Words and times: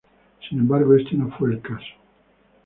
Sin 0.49 0.57
embargo, 0.57 0.95
este 0.95 1.15
no 1.15 1.29
fue 1.37 1.51
el 1.53 1.61
caso. 1.61 1.85